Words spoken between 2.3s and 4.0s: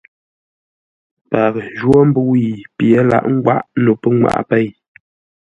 yi pye laghʼ ngwáʼ no